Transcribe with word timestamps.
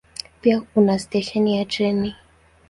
Pia 0.41 0.55
una 0.81 0.95
stesheni 1.03 1.51
ya 1.57 1.65
treni. 1.73 2.11